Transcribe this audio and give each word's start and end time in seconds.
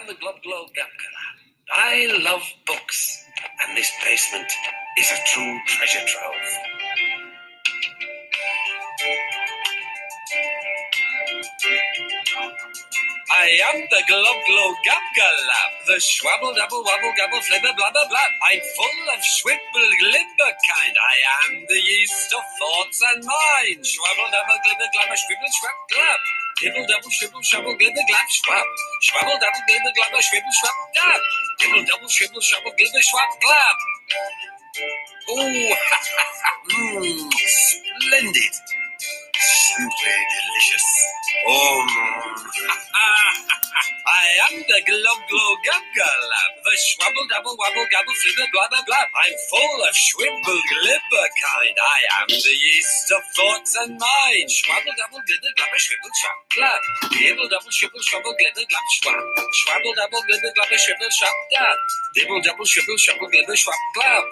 am 0.00 0.06
the 0.06 0.14
Glow 0.14 0.66
Gapkala. 0.76 1.24
I 1.72 2.18
love 2.22 2.42
books, 2.66 3.24
and 3.60 3.76
this 3.76 3.90
basement 4.04 4.50
is 4.98 5.10
a 5.10 5.18
true 5.26 5.58
treasure 5.66 6.04
trove. 6.06 6.50
I 13.26 13.48
am 13.74 13.82
the 13.90 14.02
Glub 14.06 14.38
Glow 14.46 14.70
Gapgalab, 14.86 15.72
the 15.90 15.98
schwabble 15.98 16.54
double 16.54 16.84
wabble 16.86 17.10
gabble 17.18 17.42
flibber 17.42 17.74
blabber 17.74 18.06
blab. 18.06 18.32
I'm 18.52 18.62
full 18.62 19.02
of 19.16 19.20
schwibble 19.20 19.90
glibber 19.98 20.52
kind. 20.62 20.94
I 20.94 21.16
am 21.42 21.66
the 21.66 21.74
yeast 21.74 22.30
of 22.38 22.44
thoughts 22.60 23.00
and 23.12 23.24
mind. 23.26 23.82
Schwabble 23.82 24.30
double 24.30 24.58
glibber 24.62 24.88
glabber 24.94 25.18
schwibble 25.18 25.52
schwab 25.58 25.78
glab. 25.90 26.20
Dibble 26.62 26.86
double 26.86 27.10
shibble 27.10 27.42
shabble 27.42 27.74
glibber 27.82 28.04
glab 28.06 28.28
schwab. 28.30 28.66
Schwabble 29.02 29.38
double 29.42 29.64
glibber 29.66 29.92
glabber 29.98 30.22
schwibble 30.22 30.54
schwab 30.54 30.78
glab. 30.94 31.20
Dibble 31.60 31.84
double 31.90 32.08
shibble 32.14 32.42
shabble 32.46 32.74
glibber 32.78 33.02
schwab 33.02 33.30
glab. 33.42 33.76
Ooh, 35.30 35.74
mmm, 36.70 37.30
splendid. 37.32 38.54
Simply 39.36 40.16
delicious. 40.32 40.88
Oh, 41.48 41.86
mmm. 41.88 42.13
I 44.34 44.50
am 44.50 44.58
the 44.66 44.80
glub 44.82 45.20
glow 45.30 45.52
gub 45.62 45.84
lab, 46.26 46.52
the 46.66 46.74
schwabble 46.74 47.26
double 47.30 47.54
wabble 47.54 47.86
gabble 47.86 48.18
flibber 48.18 48.50
blah 48.50 48.66
blah. 48.82 48.82
I'm 49.06 49.36
full 49.46 49.78
of 49.86 49.94
schwibble 49.94 50.62
glibber 50.74 51.28
kind. 51.38 51.76
I 51.78 52.00
am 52.18 52.28
the 52.34 52.56
yeast 52.58 53.14
of 53.14 53.22
thoughts 53.38 53.78
and 53.86 53.94
mind. 53.94 54.50
Schwabble 54.50 54.90
double 54.98 55.22
glibber 55.22 55.54
glabber 55.54 55.78
schwibble 55.78 56.10
schwab 56.18 56.38
glab. 56.50 56.82
Dibble 57.14 57.46
double 57.46 57.70
shibble 57.70 58.02
schwabble 58.02 58.34
glibber 58.34 58.66
glab 58.66 58.86
schwab. 58.98 59.22
Schwabble 59.62 59.94
double 60.02 60.22
glibber 60.26 60.50
glabber 60.58 60.78
schwibble 60.82 61.12
schwab 61.14 61.36
glab. 61.54 61.78
Dibble 62.18 62.42
double 62.42 62.66
shibble 62.66 62.98
schwabble 62.98 63.30
glibber 63.30 63.54
schwab 63.54 63.78
glab. 63.94 64.26